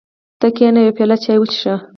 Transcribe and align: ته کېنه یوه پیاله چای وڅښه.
ته 0.39 0.47
کېنه 0.55 0.79
یوه 0.83 0.95
پیاله 0.97 1.17
چای 1.23 1.37
وڅښه. 1.39 1.75